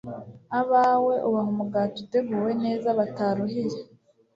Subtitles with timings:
[0.59, 3.79] abawe ubaha umugati uteguwe neza bataruhiye